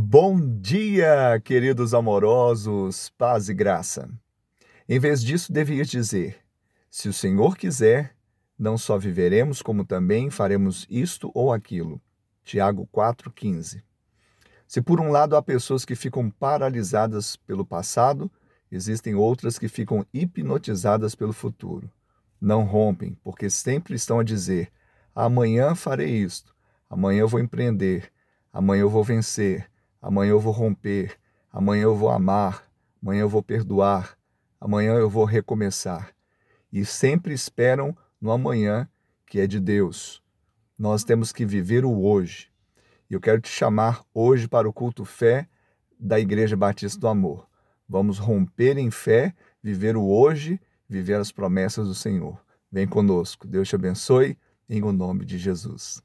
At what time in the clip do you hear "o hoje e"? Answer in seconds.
41.84-43.14